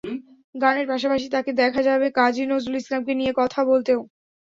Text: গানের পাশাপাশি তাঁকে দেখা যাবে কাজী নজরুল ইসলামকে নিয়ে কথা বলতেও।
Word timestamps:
গানের 0.55 0.85
পাশাপাশি 0.87 1.27
তাঁকে 1.29 1.51
দেখা 1.61 1.81
যাবে 1.89 2.07
কাজী 2.11 2.43
নজরুল 2.45 2.75
ইসলামকে 2.77 3.13
নিয়ে 3.15 3.33
কথা 3.39 3.59
বলতেও। 3.71 3.99